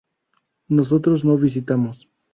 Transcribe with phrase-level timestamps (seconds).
[0.69, 2.07] Nosotros no visitamos